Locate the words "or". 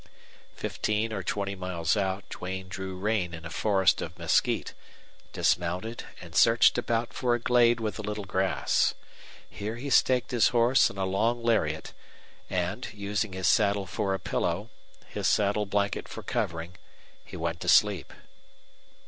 1.13-1.21